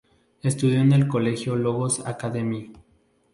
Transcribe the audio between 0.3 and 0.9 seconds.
Estudió